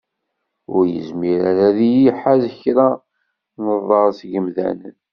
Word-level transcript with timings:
Ur 0.75 0.83
yezmir 0.93 1.39
ara 1.49 1.63
ad 1.69 1.77
iyi-d-iḥaz 1.87 2.43
kra 2.61 2.89
n 3.61 3.65
ḍḍer 3.79 4.07
seg 4.19 4.29
yemdanen. 4.33 4.97